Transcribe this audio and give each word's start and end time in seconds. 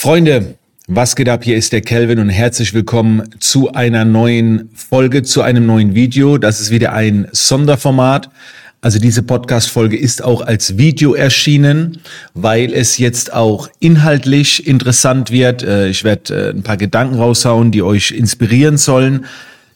Freunde, 0.00 0.54
was 0.86 1.16
geht 1.16 1.28
ab? 1.28 1.42
Hier 1.42 1.56
ist 1.56 1.72
der 1.72 1.80
Kelvin 1.80 2.20
und 2.20 2.28
herzlich 2.28 2.72
willkommen 2.72 3.28
zu 3.40 3.72
einer 3.72 4.04
neuen 4.04 4.70
Folge, 4.72 5.24
zu 5.24 5.42
einem 5.42 5.66
neuen 5.66 5.96
Video. 5.96 6.38
Das 6.38 6.60
ist 6.60 6.70
wieder 6.70 6.92
ein 6.92 7.26
Sonderformat. 7.32 8.30
Also 8.80 9.00
diese 9.00 9.24
Podcast-Folge 9.24 9.96
ist 9.96 10.22
auch 10.22 10.42
als 10.42 10.78
Video 10.78 11.14
erschienen, 11.14 11.98
weil 12.32 12.72
es 12.72 12.98
jetzt 12.98 13.32
auch 13.32 13.68
inhaltlich 13.80 14.68
interessant 14.68 15.32
wird. 15.32 15.64
Äh, 15.64 15.88
ich 15.88 16.04
werde 16.04 16.32
äh, 16.32 16.50
ein 16.50 16.62
paar 16.62 16.76
Gedanken 16.76 17.16
raushauen, 17.16 17.72
die 17.72 17.82
euch 17.82 18.12
inspirieren 18.12 18.76
sollen 18.76 19.26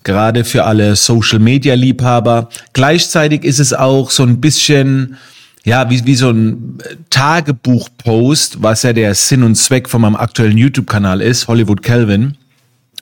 gerade 0.04 0.44
für 0.44 0.64
alle 0.64 0.96
Social-Media-Liebhaber. 0.96 2.48
Gleichzeitig 2.72 3.44
ist 3.44 3.60
es 3.60 3.72
auch 3.72 4.10
so 4.10 4.24
ein 4.24 4.40
bisschen 4.40 5.16
ja, 5.64 5.88
wie, 5.90 6.04
wie 6.04 6.14
so 6.14 6.30
ein 6.30 6.78
Tagebuch-Post, 7.10 8.62
was 8.62 8.82
ja 8.82 8.92
der 8.92 9.14
Sinn 9.14 9.42
und 9.42 9.54
Zweck 9.54 9.88
von 9.88 10.00
meinem 10.00 10.16
aktuellen 10.16 10.58
YouTube-Kanal 10.58 11.20
ist, 11.20 11.46
Hollywood 11.46 11.82
Calvin, 11.82 12.36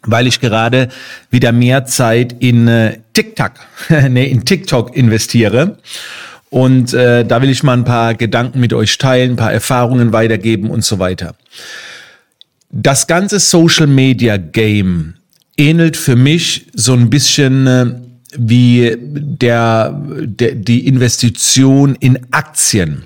weil 0.03 0.27
ich 0.27 0.41
gerade 0.41 0.89
wieder 1.31 1.53
mehr 1.53 1.87
Zeit 1.87 2.37
in 2.39 2.69
äh, 2.69 2.99
TikTok, 3.15 3.53
nee, 4.09 4.27
in 4.27 4.45
TikTok 4.45 4.95
investiere. 4.95 5.79
Und 6.51 6.93
äh, 6.93 7.25
da 7.25 7.41
will 7.41 7.49
ich 7.49 7.63
mal 7.63 7.75
ein 7.75 7.85
paar 7.85 8.15
Gedanken 8.15 8.61
mit 8.61 8.73
euch 8.73 8.99
teilen, 8.99 9.33
ein 9.33 9.37
paar 9.37 9.53
Erfahrungen 9.53 10.13
weitergeben 10.13 10.69
und 10.69 10.85
so 10.85 10.99
weiter. 10.99 11.37
Das 12.71 13.07
ganze 13.07 13.39
Social 13.39 13.87
Media 13.87 14.37
Game 14.37 15.15
ähnelt 15.57 15.97
für 15.97 16.17
mich 16.17 16.67
so 16.75 16.93
ein 16.93 17.09
bisschen 17.09 17.67
äh, 17.67 17.87
wie 18.37 18.97
der, 18.99 20.01
der, 20.23 20.55
die 20.55 20.87
Investition 20.87 21.97
in 21.97 22.19
Aktien. 22.31 23.05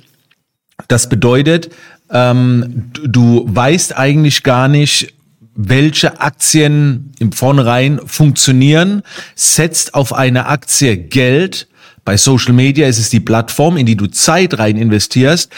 Das 0.88 1.08
bedeutet, 1.08 1.70
ähm, 2.10 2.90
du 3.02 3.44
weißt 3.46 3.96
eigentlich 3.96 4.42
gar 4.42 4.68
nicht, 4.68 5.14
welche 5.54 6.20
Aktien 6.20 7.12
im 7.18 7.32
Vornherein 7.32 8.00
funktionieren, 8.04 9.02
setzt 9.34 9.94
auf 9.94 10.12
eine 10.12 10.46
Aktie 10.46 10.96
Geld. 10.96 11.68
Bei 12.04 12.16
Social 12.16 12.52
Media 12.52 12.88
ist 12.88 12.98
es 12.98 13.10
die 13.10 13.20
Plattform, 13.20 13.76
in 13.76 13.86
die 13.86 13.96
du 13.96 14.06
Zeit 14.08 14.58
rein 14.58 14.76
investierst. 14.76 15.50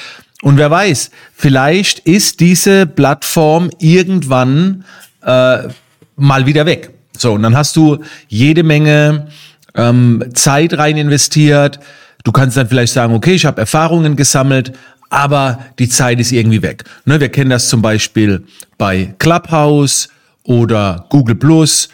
Und 0.42 0.58
wer 0.58 0.70
weiß, 0.70 1.10
vielleicht 1.34 2.00
ist 2.00 2.40
diese 2.40 2.86
Plattform 2.86 3.70
irgendwann 3.78 4.84
äh, 5.22 5.68
mal 6.16 6.46
wieder 6.46 6.66
weg. 6.66 6.90
So, 7.16 7.32
und 7.32 7.42
dann 7.42 7.56
hast 7.56 7.74
du 7.76 7.98
jede 8.28 8.62
Menge 8.62 9.28
ähm, 9.76 10.24
Zeit 10.34 10.76
rein 10.76 10.96
investiert. 10.96 11.78
Du 12.24 12.32
kannst 12.32 12.56
dann 12.56 12.68
vielleicht 12.68 12.92
sagen, 12.92 13.14
okay, 13.14 13.34
ich 13.34 13.46
habe 13.46 13.60
Erfahrungen 13.60 14.16
gesammelt, 14.16 14.72
aber 15.10 15.60
die 15.78 15.88
Zeit 15.88 16.18
ist 16.18 16.32
irgendwie 16.32 16.62
weg. 16.62 16.84
Ne, 17.04 17.20
wir 17.20 17.28
kennen 17.28 17.50
das 17.50 17.68
zum 17.68 17.82
Beispiel 17.82 18.44
bei 18.78 19.14
Clubhouse 19.18 20.08
oder 20.42 21.06
Google 21.08 21.36
Plus. 21.36 21.88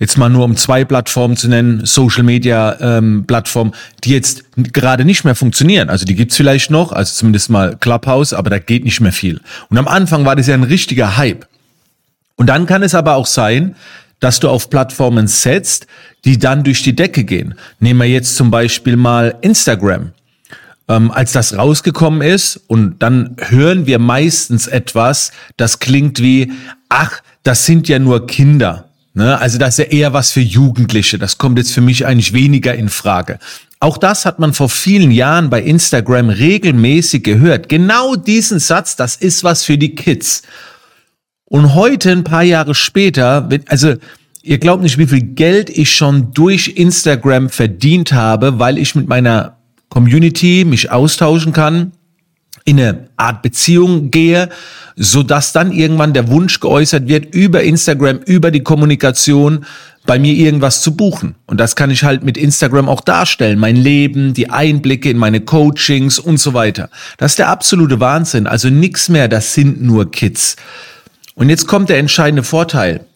Jetzt 0.00 0.16
mal 0.16 0.28
nur 0.28 0.44
um 0.44 0.56
zwei 0.56 0.84
Plattformen 0.84 1.36
zu 1.36 1.48
nennen, 1.48 1.84
Social 1.84 2.22
Media 2.22 2.76
ähm, 2.80 3.24
Plattformen, 3.26 3.72
die 4.04 4.10
jetzt 4.10 4.44
gerade 4.56 5.04
nicht 5.04 5.24
mehr 5.24 5.34
funktionieren. 5.34 5.88
Also 5.88 6.04
die 6.04 6.14
gibt's 6.14 6.36
vielleicht 6.36 6.70
noch, 6.70 6.92
also 6.92 7.12
zumindest 7.14 7.50
mal 7.50 7.76
Clubhouse, 7.76 8.32
aber 8.32 8.48
da 8.48 8.60
geht 8.60 8.84
nicht 8.84 9.00
mehr 9.00 9.12
viel. 9.12 9.40
Und 9.70 9.78
am 9.78 9.88
Anfang 9.88 10.24
war 10.24 10.36
das 10.36 10.46
ja 10.46 10.54
ein 10.54 10.62
richtiger 10.62 11.16
Hype. 11.16 11.46
Und 12.36 12.46
dann 12.46 12.66
kann 12.66 12.84
es 12.84 12.94
aber 12.94 13.16
auch 13.16 13.26
sein, 13.26 13.74
dass 14.20 14.40
du 14.40 14.48
auf 14.48 14.70
Plattformen 14.70 15.26
setzt, 15.26 15.86
die 16.24 16.38
dann 16.38 16.64
durch 16.64 16.82
die 16.82 16.96
Decke 16.96 17.24
gehen. 17.24 17.54
Nehmen 17.80 18.00
wir 18.00 18.08
jetzt 18.08 18.36
zum 18.36 18.50
Beispiel 18.50 18.96
mal 18.96 19.36
Instagram. 19.40 20.12
Ähm, 20.88 21.10
als 21.10 21.32
das 21.32 21.56
rausgekommen 21.56 22.22
ist 22.22 22.60
und 22.66 23.02
dann 23.02 23.36
hören 23.38 23.86
wir 23.86 23.98
meistens 23.98 24.66
etwas, 24.66 25.32
das 25.56 25.80
klingt 25.80 26.22
wie, 26.22 26.52
ach, 26.88 27.20
das 27.42 27.66
sind 27.66 27.88
ja 27.88 27.98
nur 27.98 28.26
Kinder. 28.26 28.88
Ne? 29.12 29.38
Also 29.38 29.58
das 29.58 29.78
ist 29.78 29.86
ja 29.86 29.92
eher 29.92 30.12
was 30.12 30.30
für 30.30 30.40
Jugendliche. 30.40 31.18
Das 31.18 31.38
kommt 31.38 31.58
jetzt 31.58 31.72
für 31.72 31.80
mich 31.80 32.06
eigentlich 32.06 32.32
weniger 32.32 32.74
in 32.74 32.88
Frage. 32.88 33.38
Auch 33.80 33.98
das 33.98 34.24
hat 34.24 34.38
man 34.38 34.54
vor 34.54 34.68
vielen 34.68 35.10
Jahren 35.10 35.50
bei 35.50 35.62
Instagram 35.62 36.30
regelmäßig 36.30 37.22
gehört. 37.22 37.68
Genau 37.68 38.16
diesen 38.16 38.58
Satz, 38.58 38.96
das 38.96 39.16
ist 39.16 39.44
was 39.44 39.64
für 39.64 39.78
die 39.78 39.94
Kids. 39.94 40.42
Und 41.48 41.74
heute, 41.74 42.12
ein 42.12 42.24
paar 42.24 42.42
Jahre 42.42 42.74
später, 42.74 43.48
also 43.68 43.94
ihr 44.42 44.58
glaubt 44.58 44.82
nicht, 44.82 44.98
wie 44.98 45.06
viel 45.06 45.22
Geld 45.22 45.70
ich 45.70 45.94
schon 45.94 46.32
durch 46.32 46.74
Instagram 46.76 47.48
verdient 47.48 48.12
habe, 48.12 48.58
weil 48.58 48.76
ich 48.78 48.94
mit 48.94 49.08
meiner 49.08 49.56
Community 49.88 50.64
mich 50.66 50.90
austauschen 50.90 51.54
kann, 51.54 51.92
in 52.66 52.78
eine 52.78 53.08
Art 53.16 53.40
Beziehung 53.40 54.10
gehe, 54.10 54.50
so 54.94 55.22
dass 55.22 55.52
dann 55.54 55.72
irgendwann 55.72 56.12
der 56.12 56.28
Wunsch 56.28 56.60
geäußert 56.60 57.08
wird, 57.08 57.34
über 57.34 57.62
Instagram, 57.62 58.18
über 58.26 58.50
die 58.50 58.62
Kommunikation 58.62 59.64
bei 60.04 60.18
mir 60.18 60.34
irgendwas 60.34 60.82
zu 60.82 60.94
buchen. 60.94 61.34
Und 61.46 61.58
das 61.58 61.76
kann 61.76 61.90
ich 61.90 62.04
halt 62.04 62.24
mit 62.24 62.36
Instagram 62.36 62.90
auch 62.90 63.00
darstellen. 63.00 63.58
Mein 63.58 63.76
Leben, 63.76 64.34
die 64.34 64.50
Einblicke 64.50 65.08
in 65.08 65.16
meine 65.16 65.40
Coachings 65.40 66.18
und 66.18 66.38
so 66.38 66.52
weiter. 66.52 66.90
Das 67.16 67.32
ist 67.32 67.38
der 67.38 67.48
absolute 67.48 68.00
Wahnsinn. 68.00 68.46
Also 68.46 68.68
nichts 68.68 69.08
mehr, 69.08 69.28
das 69.28 69.54
sind 69.54 69.82
nur 69.82 70.10
Kids. 70.10 70.56
Und 71.38 71.48
jetzt 71.48 71.68
kommt 71.68 71.88
der 71.88 71.98
entscheidende 71.98 72.42
Vorteil. 72.42 73.06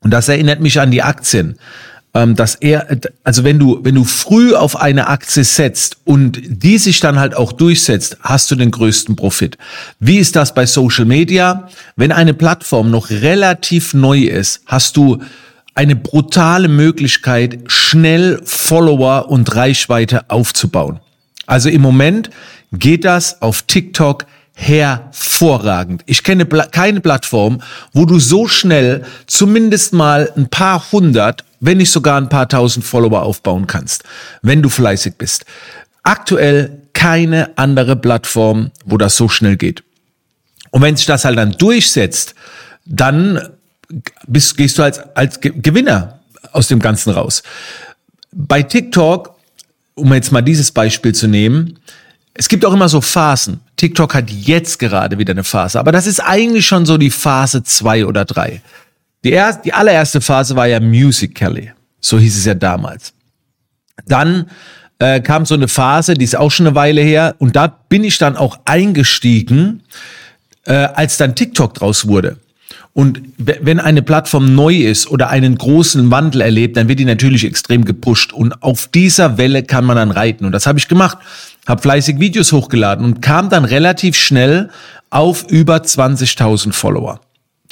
Und 0.00 0.10
das 0.12 0.28
erinnert 0.28 0.60
mich 0.60 0.80
an 0.80 0.90
die 0.90 1.02
Aktien. 1.02 1.58
Ähm, 2.12 2.34
dass 2.34 2.56
er, 2.56 2.88
also 3.22 3.44
wenn 3.44 3.60
du, 3.60 3.84
wenn 3.84 3.94
du 3.94 4.02
früh 4.02 4.54
auf 4.54 4.80
eine 4.80 5.06
Aktie 5.06 5.44
setzt 5.44 5.98
und 6.04 6.40
die 6.42 6.78
sich 6.78 6.98
dann 6.98 7.20
halt 7.20 7.36
auch 7.36 7.52
durchsetzt, 7.52 8.16
hast 8.22 8.50
du 8.50 8.56
den 8.56 8.72
größten 8.72 9.14
Profit. 9.14 9.58
Wie 10.00 10.16
ist 10.16 10.34
das 10.34 10.52
bei 10.52 10.66
Social 10.66 11.04
Media? 11.04 11.68
Wenn 11.94 12.10
eine 12.10 12.34
Plattform 12.34 12.90
noch 12.90 13.10
relativ 13.10 13.94
neu 13.94 14.22
ist, 14.22 14.62
hast 14.66 14.96
du 14.96 15.22
eine 15.74 15.94
brutale 15.94 16.66
Möglichkeit, 16.66 17.60
schnell 17.66 18.40
Follower 18.44 19.28
und 19.28 19.54
Reichweite 19.54 20.28
aufzubauen. 20.30 20.98
Also 21.46 21.68
im 21.68 21.82
Moment 21.82 22.30
geht 22.72 23.04
das 23.04 23.40
auf 23.40 23.62
TikTok 23.62 24.26
hervorragend. 24.60 26.02
Ich 26.04 26.22
kenne 26.22 26.44
keine 26.44 27.00
Plattform, 27.00 27.62
wo 27.94 28.04
du 28.04 28.18
so 28.18 28.46
schnell 28.46 29.06
zumindest 29.26 29.94
mal 29.94 30.30
ein 30.36 30.50
paar 30.50 30.92
hundert, 30.92 31.44
wenn 31.60 31.78
nicht 31.78 31.90
sogar 31.90 32.20
ein 32.20 32.28
paar 32.28 32.46
tausend 32.46 32.84
Follower 32.84 33.22
aufbauen 33.22 33.66
kannst, 33.66 34.04
wenn 34.42 34.60
du 34.60 34.68
fleißig 34.68 35.14
bist. 35.16 35.46
Aktuell 36.02 36.82
keine 36.92 37.56
andere 37.56 37.96
Plattform, 37.96 38.70
wo 38.84 38.98
das 38.98 39.16
so 39.16 39.30
schnell 39.30 39.56
geht. 39.56 39.82
Und 40.70 40.82
wenn 40.82 40.94
sich 40.94 41.06
das 41.06 41.24
halt 41.24 41.38
dann 41.38 41.52
durchsetzt, 41.52 42.34
dann 42.84 43.40
bist, 44.26 44.58
gehst 44.58 44.76
du 44.76 44.82
als, 44.82 45.00
als 45.14 45.40
Gewinner 45.40 46.20
aus 46.52 46.68
dem 46.68 46.80
Ganzen 46.80 47.10
raus. 47.10 47.42
Bei 48.30 48.62
TikTok, 48.62 49.34
um 49.94 50.12
jetzt 50.12 50.32
mal 50.32 50.42
dieses 50.42 50.70
Beispiel 50.70 51.14
zu 51.14 51.28
nehmen, 51.28 51.78
es 52.34 52.48
gibt 52.48 52.64
auch 52.64 52.72
immer 52.72 52.88
so 52.88 53.00
Phasen. 53.00 53.60
TikTok 53.80 54.14
hat 54.14 54.30
jetzt 54.30 54.78
gerade 54.78 55.16
wieder 55.16 55.30
eine 55.30 55.42
Phase, 55.42 55.80
aber 55.80 55.90
das 55.90 56.06
ist 56.06 56.20
eigentlich 56.20 56.66
schon 56.66 56.84
so 56.84 56.98
die 56.98 57.08
Phase 57.08 57.62
zwei 57.62 58.04
oder 58.04 58.26
drei. 58.26 58.60
Die, 59.24 59.30
erste, 59.30 59.62
die 59.62 59.72
allererste 59.72 60.20
Phase 60.20 60.54
war 60.54 60.66
ja 60.66 60.80
Musical.ly. 60.80 61.72
So 61.98 62.18
hieß 62.18 62.36
es 62.36 62.44
ja 62.44 62.52
damals. 62.52 63.14
Dann 64.06 64.50
äh, 64.98 65.22
kam 65.22 65.46
so 65.46 65.54
eine 65.54 65.66
Phase, 65.66 66.12
die 66.12 66.26
ist 66.26 66.36
auch 66.36 66.50
schon 66.50 66.66
eine 66.66 66.76
Weile 66.76 67.00
her, 67.00 67.36
und 67.38 67.56
da 67.56 67.68
bin 67.68 68.04
ich 68.04 68.18
dann 68.18 68.36
auch 68.36 68.58
eingestiegen, 68.66 69.82
äh, 70.66 70.74
als 70.74 71.16
dann 71.16 71.34
TikTok 71.34 71.72
draus 71.72 72.06
wurde. 72.06 72.36
Und 72.92 73.22
wenn 73.38 73.80
eine 73.80 74.02
Plattform 74.02 74.54
neu 74.54 74.76
ist 74.76 75.06
oder 75.10 75.30
einen 75.30 75.56
großen 75.56 76.10
Wandel 76.10 76.42
erlebt, 76.42 76.76
dann 76.76 76.88
wird 76.88 76.98
die 76.98 77.06
natürlich 77.06 77.46
extrem 77.46 77.86
gepusht. 77.86 78.34
Und 78.34 78.62
auf 78.62 78.88
dieser 78.88 79.38
Welle 79.38 79.62
kann 79.62 79.86
man 79.86 79.96
dann 79.96 80.10
reiten. 80.10 80.44
Und 80.44 80.52
das 80.52 80.66
habe 80.66 80.78
ich 80.78 80.86
gemacht 80.86 81.16
habe 81.66 81.82
fleißig 81.82 82.20
Videos 82.20 82.52
hochgeladen 82.52 83.04
und 83.04 83.22
kam 83.22 83.48
dann 83.50 83.64
relativ 83.64 84.16
schnell 84.16 84.70
auf 85.10 85.44
über 85.48 85.76
20.000 85.76 86.72
Follower. 86.72 87.20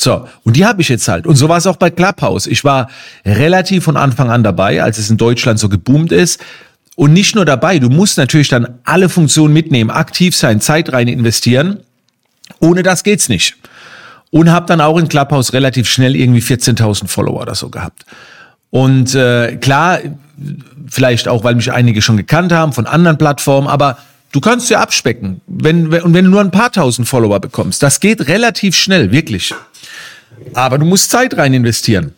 So, 0.00 0.28
und 0.44 0.56
die 0.56 0.64
habe 0.64 0.81
ich 0.81 0.88
jetzt 0.88 1.08
halt. 1.08 1.26
Und 1.26 1.37
so 1.37 1.49
war 1.49 1.58
es 1.58 1.67
auch 1.67 1.76
bei 1.76 1.90
Clubhouse. 1.90 2.46
Ich 2.46 2.62
war 2.62 2.88
relativ 3.25 3.85
von 3.85 3.96
Anfang 3.96 4.31
an 4.31 4.44
dabei, 4.44 4.82
als 4.82 4.99
es 4.99 5.11
in 5.11 5.17
Deutschland 5.17 5.58
so 5.58 5.69
geboomt 5.69 6.12
ist. 6.12 6.40
Und 6.94 7.12
nicht 7.12 7.35
nur 7.35 7.44
dabei, 7.44 7.79
du 7.79 7.88
musst 7.88 8.17
natürlich 8.17 8.49
dann 8.49 8.79
alle 8.85 9.08
Funktionen 9.08 9.52
mitnehmen, 9.52 9.91
aktiv 9.91 10.37
sein, 10.37 10.61
Zeit 10.61 10.93
rein 10.93 11.08
investieren. 11.08 11.81
Ohne 12.61 12.82
das 12.82 13.02
geht's 13.02 13.29
nicht. 13.29 13.56
Und 14.31 14.50
habe 14.50 14.67
dann 14.67 14.81
auch 14.81 14.99
in 14.99 15.08
Clubhouse 15.08 15.52
relativ 15.52 15.88
schnell 15.88 16.14
irgendwie 16.14 16.43
14.000 16.43 17.08
Follower 17.08 17.41
oder 17.41 17.55
so 17.55 17.69
gehabt. 17.69 18.05
Und 18.70 19.15
äh, 19.15 19.56
klar, 19.56 20.00
vielleicht 20.88 21.29
auch, 21.29 21.44
weil 21.44 21.55
mich 21.55 21.73
einige 21.73 22.03
schon 22.03 22.17
gekannt 22.17 22.53
haben 22.53 22.73
von 22.73 22.87
anderen 22.87 23.19
Plattformen, 23.19 23.67
aber 23.67 23.99
du 24.32 24.41
kannst 24.41 24.70
ja 24.70 24.81
abspecken. 24.81 25.41
Wenn, 25.47 25.91
wenn, 25.91 26.03
und 26.03 26.15
wenn 26.15 26.25
du 26.25 26.31
nur 26.31 26.41
ein 26.41 26.50
paar 26.50 26.70
tausend 26.70 27.09
Follower 27.09 27.41
bekommst, 27.41 27.82
das 27.82 28.00
geht 28.00 28.29
relativ 28.29 28.76
schnell, 28.76 29.11
wirklich. 29.11 29.55
Aber 30.55 30.79
du 30.79 30.85
musst 30.85 31.11
Zeit 31.11 31.37
rein 31.37 31.55
investieren. 31.55 32.15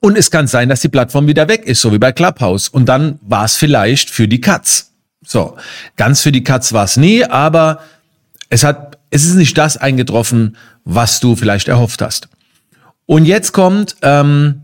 Und 0.00 0.16
es 0.16 0.30
kann 0.30 0.46
sein, 0.46 0.68
dass 0.68 0.80
die 0.80 0.88
Plattform 0.88 1.26
wieder 1.26 1.48
weg 1.48 1.64
ist, 1.66 1.80
so 1.80 1.92
wie 1.92 1.98
bei 1.98 2.12
Clubhouse. 2.12 2.68
Und 2.68 2.86
dann 2.86 3.18
war 3.22 3.44
es 3.44 3.56
vielleicht 3.56 4.08
für 4.08 4.28
die 4.28 4.40
Katz. 4.40 4.92
So, 5.26 5.56
ganz 5.96 6.22
für 6.22 6.32
die 6.32 6.42
Katz 6.42 6.72
war 6.72 6.84
es 6.84 6.96
nie, 6.96 7.24
aber 7.24 7.82
es 8.48 8.64
hat 8.64 8.98
es 9.10 9.24
ist 9.24 9.34
nicht 9.34 9.58
das 9.58 9.76
eingetroffen, 9.76 10.56
was 10.84 11.20
du 11.20 11.36
vielleicht 11.36 11.68
erhofft 11.68 12.00
hast. 12.00 12.28
Und 13.06 13.24
jetzt 13.24 13.52
kommt, 13.52 13.96
ähm, 14.02 14.62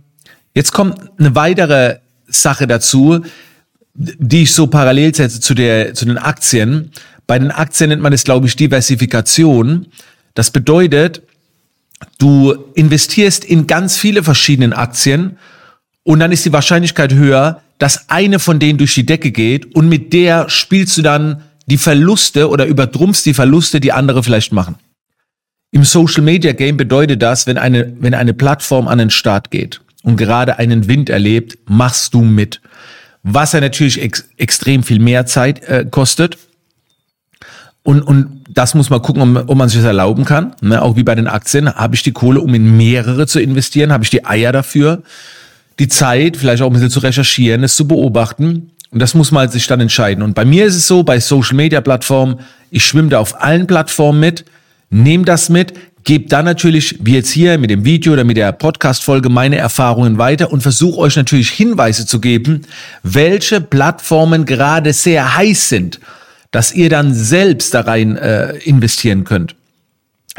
jetzt 0.56 0.72
kommt 0.72 0.98
eine 1.18 1.34
weitere 1.34 1.98
Sache 2.26 2.66
dazu, 2.66 3.20
die 3.94 4.42
ich 4.42 4.54
so 4.54 4.66
parallel 4.66 5.14
setze 5.14 5.38
zu, 5.40 5.54
der, 5.54 5.94
zu 5.94 6.06
den 6.06 6.18
Aktien. 6.18 6.90
Bei 7.26 7.38
den 7.38 7.50
Aktien 7.50 7.90
nennt 7.90 8.02
man 8.02 8.12
es, 8.12 8.24
glaube 8.24 8.46
ich, 8.46 8.56
Diversifikation. 8.56 9.86
Das 10.34 10.50
bedeutet, 10.50 11.22
du 12.18 12.52
investierst 12.74 13.44
in 13.44 13.66
ganz 13.66 13.98
viele 13.98 14.22
verschiedene 14.22 14.76
Aktien 14.76 15.38
und 16.02 16.20
dann 16.20 16.32
ist 16.32 16.44
die 16.44 16.52
Wahrscheinlichkeit 16.52 17.12
höher, 17.12 17.60
dass 17.78 18.08
eine 18.08 18.38
von 18.38 18.58
denen 18.58 18.78
durch 18.78 18.94
die 18.94 19.06
Decke 19.06 19.32
geht 19.32 19.74
und 19.74 19.88
mit 19.88 20.14
der 20.14 20.48
spielst 20.48 20.96
du 20.96 21.02
dann 21.02 21.42
die 21.66 21.78
Verluste 21.78 22.48
oder 22.48 22.64
übertrumpfst 22.64 23.24
die 23.26 23.34
Verluste, 23.34 23.80
die 23.80 23.92
andere 23.92 24.22
vielleicht 24.22 24.52
machen. 24.52 24.76
Im 25.70 25.84
Social 25.84 26.22
Media 26.22 26.52
Game 26.52 26.78
bedeutet 26.78 27.20
das, 27.20 27.46
wenn 27.46 27.58
eine, 27.58 27.92
wenn 28.00 28.14
eine 28.14 28.32
Plattform 28.32 28.88
an 28.88 28.98
den 28.98 29.10
Start 29.10 29.50
geht 29.50 29.80
und 30.06 30.16
gerade 30.16 30.60
einen 30.60 30.86
Wind 30.86 31.10
erlebt, 31.10 31.58
machst 31.66 32.14
du 32.14 32.22
mit. 32.22 32.60
Was 33.24 33.52
ja 33.54 33.60
natürlich 33.60 34.00
ex 34.00 34.28
extrem 34.36 34.84
viel 34.84 35.00
mehr 35.00 35.26
Zeit 35.26 35.64
äh, 35.64 35.84
kostet. 35.90 36.38
Und, 37.82 38.02
und 38.02 38.44
das 38.48 38.74
muss 38.74 38.88
man 38.88 39.02
gucken, 39.02 39.36
ob, 39.36 39.50
ob 39.50 39.58
man 39.58 39.68
sich 39.68 39.78
das 39.78 39.86
erlauben 39.86 40.24
kann. 40.24 40.54
Ne? 40.60 40.80
Auch 40.80 40.94
wie 40.94 41.02
bei 41.02 41.16
den 41.16 41.26
Aktien. 41.26 41.74
Habe 41.74 41.96
ich 41.96 42.04
die 42.04 42.12
Kohle, 42.12 42.40
um 42.40 42.54
in 42.54 42.76
mehrere 42.76 43.26
zu 43.26 43.40
investieren? 43.40 43.90
Habe 43.90 44.04
ich 44.04 44.10
die 44.10 44.24
Eier 44.24 44.52
dafür? 44.52 45.02
Die 45.80 45.88
Zeit, 45.88 46.36
vielleicht 46.36 46.62
auch 46.62 46.68
ein 46.68 46.72
bisschen 46.72 46.90
zu 46.90 47.00
recherchieren, 47.00 47.64
es 47.64 47.74
zu 47.74 47.88
beobachten. 47.88 48.70
Und 48.92 49.02
das 49.02 49.14
muss 49.14 49.32
man 49.32 49.48
sich 49.48 49.66
dann 49.66 49.80
entscheiden. 49.80 50.22
Und 50.22 50.34
bei 50.34 50.44
mir 50.44 50.66
ist 50.66 50.76
es 50.76 50.86
so, 50.86 51.02
bei 51.02 51.18
Social 51.18 51.56
Media 51.56 51.80
Plattformen, 51.80 52.38
ich 52.70 52.84
schwimme 52.84 53.08
da 53.08 53.18
auf 53.18 53.42
allen 53.42 53.66
Plattformen 53.66 54.20
mit, 54.20 54.44
nehme 54.88 55.24
das 55.24 55.48
mit, 55.48 55.74
gebe 56.06 56.28
dann 56.28 56.44
natürlich, 56.44 56.96
wie 57.00 57.14
jetzt 57.14 57.30
hier 57.30 57.58
mit 57.58 57.68
dem 57.68 57.84
Video 57.84 58.12
oder 58.12 58.22
mit 58.22 58.36
der 58.36 58.52
Podcast-Folge, 58.52 59.28
meine 59.28 59.56
Erfahrungen 59.56 60.18
weiter 60.18 60.52
und 60.52 60.62
versuche 60.62 61.00
euch 61.00 61.16
natürlich 61.16 61.50
Hinweise 61.50 62.06
zu 62.06 62.20
geben, 62.20 62.62
welche 63.02 63.60
Plattformen 63.60 64.46
gerade 64.46 64.92
sehr 64.92 65.36
heiß 65.36 65.68
sind, 65.68 66.00
dass 66.52 66.72
ihr 66.72 66.88
dann 66.88 67.12
selbst 67.12 67.74
da 67.74 67.80
rein 67.80 68.16
äh, 68.16 68.52
investieren 68.58 69.24
könnt. 69.24 69.56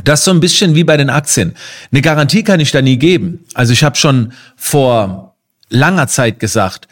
Das 0.05 0.19
ist 0.19 0.25
so 0.25 0.31
ein 0.31 0.39
bisschen 0.39 0.73
wie 0.73 0.85
bei 0.85 0.95
den 0.95 1.09
Aktien. 1.09 1.53
Eine 1.91 2.01
Garantie 2.01 2.43
kann 2.43 2.61
ich 2.61 2.71
da 2.71 2.81
nie 2.81 2.97
geben. 2.97 3.43
Also 3.53 3.73
ich 3.73 3.83
habe 3.83 3.97
schon 3.97 4.31
vor 4.55 5.35
langer 5.69 6.07
Zeit 6.07 6.39
gesagt, 6.39 6.87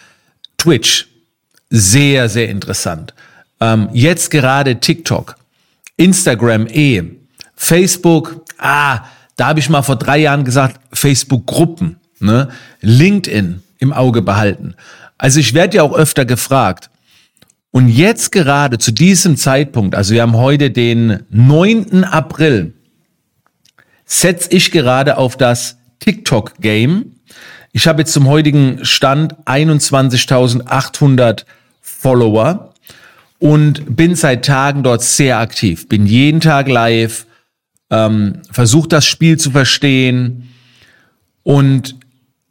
Twitch, 0.58 1.08
sehr, 1.70 2.28
sehr 2.28 2.50
interessant. 2.50 3.14
Ähm, 3.62 3.88
jetzt 3.94 4.32
gerade 4.32 4.82
TikTok, 4.82 5.38
Instagram 5.96 6.68
eh, 6.68 7.04
Facebook, 7.56 8.45
ah, 8.58 9.06
da 9.36 9.48
habe 9.48 9.60
ich 9.60 9.70
mal 9.70 9.82
vor 9.82 9.98
drei 9.98 10.18
Jahren 10.18 10.46
gesagt, 10.46 10.80
Facebook-Gruppen, 10.94 11.98
ne? 12.20 12.50
LinkedIn 12.82 13.62
im 13.80 13.94
Auge 13.94 14.22
behalten. 14.22 14.76
Also 15.18 15.40
ich 15.40 15.54
werde 15.54 15.78
ja 15.78 15.84
auch 15.84 15.94
öfter 15.94 16.26
gefragt. 16.26 16.90
Und 17.72 17.90
jetzt 17.90 18.32
gerade 18.32 18.78
zu 18.78 18.92
diesem 18.92 19.36
Zeitpunkt, 19.36 19.96
also 19.96 20.14
wir 20.14 20.22
haben 20.22 20.38
heute 20.38 20.72
den 20.72 21.24
9. 21.30 22.06
April, 22.06 22.74
setze 24.06 24.50
ich 24.52 24.72
gerade 24.72 25.18
auf 25.18 25.36
das 25.36 25.78
TikTok-Game. 26.00 27.18
Ich 27.74 27.88
habe 27.88 28.04
jetzt 28.04 28.14
zum 28.14 28.30
heutigen 28.30 28.86
Stand 28.86 29.36
21.800 29.46 31.44
Follower 31.82 32.74
und 33.40 33.98
bin 33.98 34.16
seit 34.16 34.46
Tagen 34.46 34.84
dort 34.84 35.02
sehr 35.02 35.40
aktiv. 35.40 35.90
Bin 35.90 36.06
jeden 36.06 36.40
Tag 36.40 36.70
live, 36.70 37.26
ähm, 37.90 38.42
versuche 38.52 38.88
das 38.88 39.06
Spiel 39.06 39.38
zu 39.38 39.52
verstehen 39.52 40.50
und 41.44 41.96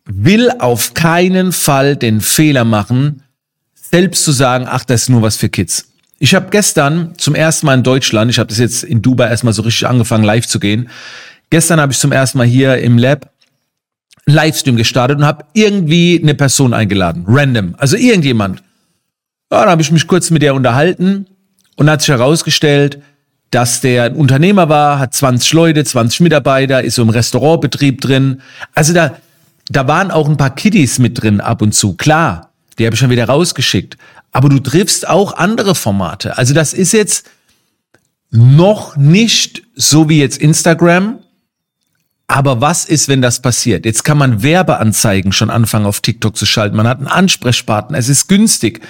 will 0.05 0.51
auf 0.59 0.95
keinen 0.95 1.53
Fall 1.53 1.97
den 1.97 2.21
Fehler 2.21 2.65
machen, 2.65 3.23
selbst 3.75 4.25
zu 4.25 4.33
sagen, 4.33 4.67
ach, 4.69 4.85
das 4.85 5.03
ist 5.03 5.09
nur 5.09 5.23
was 5.23 5.37
für 5.37 5.49
Kids. 5.49 5.89
Ich 6.19 6.35
habe 6.35 6.49
gestern 6.51 7.15
zum 7.19 7.35
ersten 7.35 7.67
Mal 7.67 7.75
in 7.75 7.83
Deutschland, 7.83 8.31
ich 8.31 8.39
habe 8.39 8.49
das 8.49 8.59
jetzt 8.59 8.85
in 8.85 9.03
Dubai 9.03 9.29
erstmal 9.29 9.53
so 9.53 9.63
richtig 9.63 9.87
angefangen, 9.87 10.25
live 10.25 10.47
zu 10.47 10.61
gehen. 10.61 10.89
Gestern 11.51 11.81
habe 11.81 11.93
ich 11.93 11.99
zum 11.99 12.13
ersten 12.13 12.39
Mal 12.39 12.47
hier 12.47 12.79
im 12.79 12.99
Lab 12.99 13.31
einen 14.27 14.37
Livestream 14.37 14.77
gestartet 14.77 15.19
und 15.19 15.25
habe 15.25 15.45
irgendwie 15.53 16.19
eine 16.23 16.35
Person 16.35 16.73
eingeladen, 16.73 17.25
random, 17.27 17.75
also 17.79 17.97
irgendjemand. 17.97 18.63
Ja, 19.51 19.61
dann 19.61 19.71
habe 19.71 19.83
ich 19.83 19.91
mich 19.91 20.07
kurz 20.07 20.31
mit 20.31 20.43
der 20.43 20.55
unterhalten 20.55 21.27
und 21.77 21.91
hat 21.91 22.01
sich 22.01 22.09
herausgestellt, 22.09 23.03
dass 23.55 23.81
der 23.81 24.05
ein 24.05 24.17
Unternehmer 24.17 24.69
war, 24.69 24.99
hat 24.99 25.15
20 25.15 25.53
Leute, 25.53 25.85
20 25.85 26.21
Mitarbeiter, 26.21 26.83
ist 26.83 26.97
so 26.97 27.03
im 27.03 27.09
Restaurantbetrieb 27.09 28.01
drin. 28.01 28.43
Also 28.75 28.93
da, 28.93 29.17
da 29.69 29.87
waren 29.87 30.11
auch 30.11 30.29
ein 30.29 30.37
paar 30.37 30.55
Kiddies 30.55 30.99
mit 30.99 31.23
drin 31.23 31.41
ab 31.41 31.63
und 31.63 31.73
zu. 31.73 31.95
Klar, 31.95 32.51
die 32.79 32.85
habe 32.85 32.95
ich 32.95 33.01
schon 33.01 33.11
wieder 33.11 33.27
rausgeschickt. 33.27 33.97
Aber 34.33 34.49
du 34.49 34.59
triffst 34.59 35.09
auch 35.09 35.37
andere 35.37 35.77
Formate. 35.77 36.37
Also 36.37 36.53
das 36.53 36.73
ist 36.73 36.93
jetzt 36.93 37.31
noch 38.33 38.97
nicht 38.97 39.63
so 39.77 40.09
wie 40.09 40.19
jetzt 40.19 40.39
Instagram. 40.39 41.21
Aber 42.27 42.61
was 42.61 42.85
ist, 42.85 43.07
wenn 43.07 43.23
das 43.23 43.41
passiert? 43.41 43.85
Jetzt 43.85 44.03
kann 44.03 44.19
man 44.19 44.43
Werbeanzeigen 44.43 45.31
schon 45.31 45.51
anfangen 45.51 45.87
auf 45.87 46.01
TikTok 46.01 46.37
zu 46.37 46.45
schalten. 46.45 46.77
Man 46.77 46.89
hat 46.89 46.99
einen 46.99 47.07
Ansprechpartner. 47.07 47.99
Es 47.99 48.09
ist 48.09 48.29
günstig. 48.29 48.81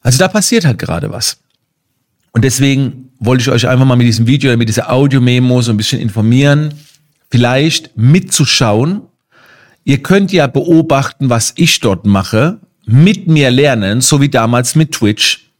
Also 0.00 0.18
da 0.18 0.28
passiert 0.28 0.64
halt 0.64 0.78
gerade 0.78 1.10
was. 1.10 1.38
Und 2.30 2.44
deswegen 2.44 3.11
wollte 3.24 3.42
ich 3.42 3.50
euch 3.50 3.68
einfach 3.68 3.84
mal 3.84 3.96
mit 3.96 4.06
diesem 4.06 4.26
Video 4.26 4.56
mit 4.56 4.68
dieser 4.68 4.92
Audio-Memo 4.92 5.62
so 5.62 5.70
ein 5.70 5.76
bisschen 5.76 6.00
informieren, 6.00 6.74
vielleicht 7.30 7.96
mitzuschauen. 7.96 9.02
Ihr 9.84 10.02
könnt 10.02 10.32
ja 10.32 10.46
beobachten, 10.46 11.30
was 11.30 11.52
ich 11.56 11.80
dort 11.80 12.04
mache, 12.04 12.58
mit 12.84 13.28
mir 13.28 13.50
lernen, 13.50 14.00
so 14.00 14.20
wie 14.20 14.28
damals 14.28 14.74
mit 14.74 14.92
Twitch, 14.92 15.52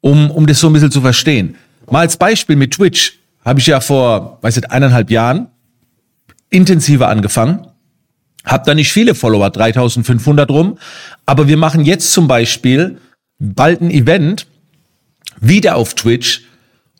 um, 0.00 0.30
um 0.30 0.46
das 0.46 0.60
so 0.60 0.68
ein 0.68 0.74
bisschen 0.74 0.90
zu 0.90 1.00
verstehen. 1.00 1.56
Mal 1.90 2.00
als 2.00 2.16
Beispiel 2.16 2.56
mit 2.56 2.72
Twitch 2.72 3.18
habe 3.44 3.60
ich 3.60 3.66
ja 3.66 3.80
vor, 3.80 4.38
weiß 4.42 4.58
ich, 4.58 4.70
eineinhalb 4.70 5.10
Jahren 5.10 5.48
intensiver 6.50 7.08
angefangen. 7.08 7.66
Hab 8.44 8.64
da 8.64 8.74
nicht 8.74 8.92
viele 8.92 9.14
Follower, 9.14 9.50
3500 9.50 10.50
rum. 10.50 10.78
Aber 11.24 11.48
wir 11.48 11.56
machen 11.56 11.84
jetzt 11.84 12.12
zum 12.12 12.28
Beispiel 12.28 12.98
bald 13.38 13.80
ein 13.80 13.90
Event, 13.90 14.46
wieder 15.40 15.76
auf 15.76 15.94
Twitch. 15.94 16.42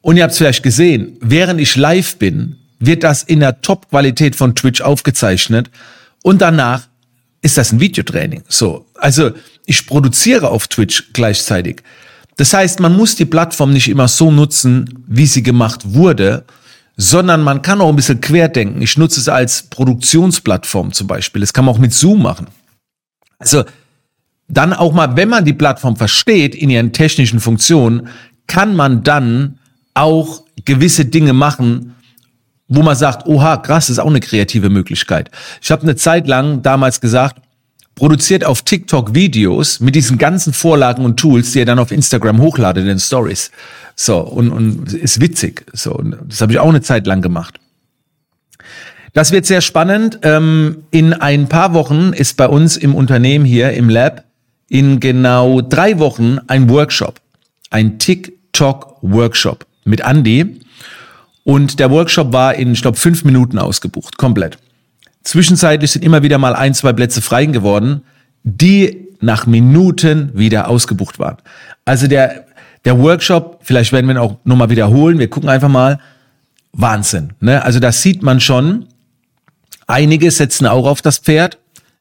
Und 0.07 0.17
ihr 0.17 0.23
habt 0.23 0.31
es 0.31 0.39
vielleicht 0.39 0.63
gesehen, 0.63 1.17
während 1.21 1.61
ich 1.61 1.75
live 1.75 2.17
bin, 2.19 2.61
wird 2.79 3.03
das 3.03 3.25
in 3.25 3.41
der 3.41 3.61
Top-Qualität 3.61 4.37
von 4.37 4.55
Twitch 4.55 4.81
aufgezeichnet. 4.81 5.69
Und 6.23 6.43
danach 6.43 6.87
ist 7.43 7.59
das 7.59 7.73
ein 7.73 7.81
Videotraining. 7.81 8.45
So. 8.47 8.87
Also, 8.95 9.33
ich 9.65 9.85
produziere 9.85 10.51
auf 10.51 10.69
Twitch 10.69 11.13
gleichzeitig. 11.13 11.83
Das 12.37 12.55
heißt, 12.55 12.79
man 12.79 12.97
muss 12.97 13.17
die 13.17 13.25
Plattform 13.25 13.73
nicht 13.73 13.89
immer 13.89 14.07
so 14.07 14.31
nutzen, 14.31 15.05
wie 15.09 15.27
sie 15.27 15.43
gemacht 15.43 15.81
wurde, 15.85 16.45
sondern 16.97 17.43
man 17.43 17.63
kann 17.63 17.81
auch 17.81 17.89
ein 17.89 17.97
bisschen 17.97 18.21
querdenken. 18.21 18.83
Ich 18.83 18.97
nutze 18.97 19.19
es 19.19 19.29
als 19.29 19.65
Produktionsplattform 19.65 20.93
zum 20.93 21.09
Beispiel. 21.09 21.41
Das 21.41 21.53
kann 21.53 21.65
man 21.65 21.75
auch 21.75 21.81
mit 21.81 21.93
Zoom 21.93 22.23
machen. 22.23 22.47
Also, 23.41 23.65
dann 24.47 24.73
auch 24.73 24.93
mal, 24.93 25.17
wenn 25.17 25.31
man 25.31 25.45
die 25.45 25.53
Plattform 25.53 25.97
versteht 25.97 26.55
in 26.55 26.71
ihren 26.71 26.93
technischen 26.93 27.41
Funktionen, 27.41 28.07
kann 28.47 28.77
man 28.77 29.03
dann 29.03 29.59
auch 29.97 30.43
gewisse 30.65 31.05
Dinge 31.05 31.33
machen, 31.33 31.95
wo 32.69 32.83
man 32.83 32.97
sagt, 32.97 33.27
oha, 33.27 33.57
krass, 33.59 33.91
ist 33.91 33.99
auch 33.99 34.11
eine 34.11 34.21
kreative 34.21 34.71
Möglichkeit. 34.71 35.31
Ich 35.63 35.71
habe 35.71 35.83
eine 35.83 35.97
Zeit 35.97 36.27
lang 36.27 36.63
damals 36.63 37.01
gesagt, 37.01 37.41
produziert 37.95 38.45
auf 38.45 38.63
TikTok 38.63 39.15
Videos 39.15 39.81
mit 39.81 39.95
diesen 39.95 40.19
ganzen 40.19 40.53
Vorlagen 40.53 41.05
und 41.05 41.17
Tools, 41.17 41.53
die 41.53 41.61
ihr 41.61 41.65
dann 41.65 41.79
auf 41.79 41.93
Instagram 41.93 42.41
hochladet 42.41 42.83
in 42.83 42.89
den 42.89 42.99
Stories. 42.99 43.51
So, 43.95 44.19
und, 44.19 44.51
und 44.51 44.93
ist 44.93 45.21
witzig. 45.21 45.65
So, 45.73 45.95
und 45.95 46.17
das 46.29 46.41
habe 46.41 46.53
ich 46.53 46.59
auch 46.59 46.69
eine 46.69 46.83
Zeit 46.83 47.07
lang 47.07 47.23
gemacht. 47.23 47.59
Das 49.15 49.33
wird 49.33 49.47
sehr 49.47 49.63
spannend. 49.63 50.19
Ähm, 50.23 50.85
in 50.91 51.15
ein 51.15 51.49
paar 51.49 51.73
Wochen 51.73 52.13
ist 52.13 52.37
bei 52.37 52.49
uns 52.49 52.77
im 52.77 52.95
Unternehmen 52.95 53.47
hier 53.47 53.73
im 53.73 53.89
Lab 53.89 54.25
in 54.69 55.01
genau 55.01 55.63
drei 55.63 55.99
Wochen 55.99 56.39
ein 56.49 56.69
Workshop, 56.69 57.21
ein 57.71 57.99
TikTok-Workshop 57.99 59.66
mit 59.87 60.01
Andy. 60.01 60.61
Und 61.45 61.79
der 61.79 61.91
Workshop 61.91 62.33
war 62.33 62.55
in, 62.55 62.73
ich 62.73 62.83
glaube, 62.83 62.99
fünf 62.99 63.25
Minuten 63.25 63.59
ausgebucht, 63.59 64.19
komplett. 64.19 64.59
Zwischenzeitlich 65.23 65.91
sind 65.91 66.05
immer 66.05 66.23
wieder 66.23 66.39
mal 66.39 66.55
ein, 66.55 66.75
zwei 66.75 66.93
Plätze 66.93 67.23
frei 67.23 67.47
geworden, 67.47 68.03
die 68.43 69.07
nach 69.21 69.47
Minuten 69.47 70.31
wieder 70.35 70.69
ausgebucht 70.69 71.19
waren. 71.19 71.37
Also 71.85 72.07
der, 72.07 72.47
der 72.85 72.99
Workshop, 72.99 73.61
vielleicht 73.63 73.93
werden 73.93 74.07
wir 74.07 74.15
ihn 74.15 74.19
auch 74.19 74.37
nochmal 74.45 74.71
wiederholen, 74.71 75.19
wir 75.19 75.29
gucken 75.29 75.49
einfach 75.49 75.69
mal, 75.69 75.99
Wahnsinn. 76.73 77.33
Ne? 77.41 77.63
Also 77.65 77.81
das 77.81 78.03
sieht 78.03 78.23
man 78.23 78.41
schon. 78.41 78.87
Einige 79.87 80.31
setzen 80.31 80.67
auch 80.67 80.87
auf 80.87 81.01
das 81.01 81.19
Pferd, 81.19 81.59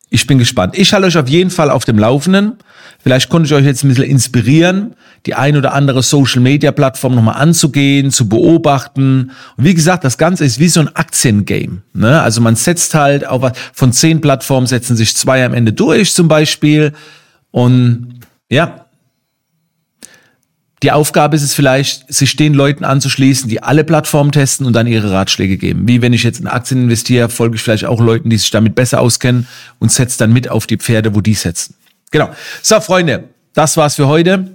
ich 0.10 0.28
bin 0.28 0.38
gespannt. 0.38 0.78
Ich 0.78 0.94
halte 0.94 1.08
euch 1.08 1.18
auf 1.18 1.28
jeden 1.28 1.50
Fall 1.50 1.70
auf 1.70 1.86
dem 1.86 1.98
Laufenden. 1.98 2.54
Vielleicht 3.00 3.30
konnte 3.30 3.48
ich 3.48 3.54
euch 3.54 3.66
jetzt 3.66 3.84
ein 3.84 3.90
bisschen 3.90 4.06
inspirieren, 4.06 4.96
die 5.26 5.34
ein 5.34 5.58
oder 5.58 5.74
andere 5.74 6.04
Social 6.04 6.42
Media 6.42 6.72
Plattform 6.72 7.16
nochmal 7.16 7.36
anzugehen, 7.36 8.12
zu 8.12 8.30
beobachten. 8.30 9.32
Und 9.58 9.64
wie 9.64 9.74
gesagt, 9.74 10.04
das 10.04 10.18
Ganze 10.18 10.46
ist 10.46 10.60
wie 10.60 10.68
so 10.68 10.80
ein 10.80 10.96
Aktiengame. 10.96 11.82
Ne? 11.94 12.22
Also 12.22 12.42
man 12.42 12.56
setzt 12.56 12.94
halt 12.94 13.26
auf 13.26 13.52
von 13.74 13.92
zehn 13.92 14.22
Plattformen 14.22 14.68
setzen 14.68 14.96
sich 14.96 15.16
zwei 15.16 15.44
am 15.46 15.54
Ende 15.54 15.74
durch 15.74 16.14
zum 16.14 16.28
Beispiel. 16.28 16.94
Und 17.52 18.20
ja, 18.50 18.86
die 20.84 20.92
Aufgabe 20.92 21.36
ist 21.36 21.42
es 21.42 21.56
vielleicht, 21.56 22.14
sich 22.14 22.36
den 22.36 22.54
Leuten 22.54 22.84
anzuschließen, 22.84 23.50
die 23.50 23.64
alle 23.64 23.84
Plattformen 23.84 24.32
testen 24.32 24.68
und 24.68 24.74
dann 24.74 24.86
ihre 24.86 25.12
Ratschläge 25.12 25.58
geben. 25.58 25.88
Wie 25.88 26.02
wenn 26.02 26.14
ich 26.14 26.24
jetzt 26.24 26.40
in 26.40 26.48
Aktien 26.48 26.84
investiere, 26.84 27.30
folge 27.30 27.56
ich 27.56 27.62
vielleicht 27.62 27.86
auch 27.86 28.00
Leuten, 28.00 28.30
die 28.30 28.38
sich 28.38 28.52
damit 28.52 28.76
besser 28.76 29.02
auskennen 29.02 29.48
und 29.80 29.92
setze 29.92 30.20
dann 30.20 30.34
mit 30.34 30.50
auf 30.50 30.68
die 30.68 30.78
Pferde, 30.78 31.16
wo 31.16 31.22
die 31.22 31.34
setzen. 31.34 31.76
Genau. 32.12 32.30
So, 32.62 32.80
Freunde, 32.82 33.24
das 33.54 33.78
war's 33.78 33.96
für 33.96 34.08
heute. 34.08 34.55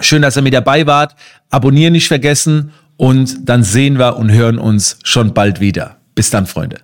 Schön, 0.00 0.22
dass 0.22 0.36
ihr 0.36 0.42
mit 0.42 0.54
dabei 0.54 0.86
wart. 0.86 1.14
Abonnieren 1.50 1.92
nicht 1.92 2.08
vergessen 2.08 2.72
und 2.96 3.48
dann 3.48 3.62
sehen 3.62 3.98
wir 3.98 4.16
und 4.16 4.32
hören 4.32 4.58
uns 4.58 4.98
schon 5.04 5.34
bald 5.34 5.60
wieder. 5.60 5.96
Bis 6.14 6.30
dann, 6.30 6.46
Freunde. 6.46 6.78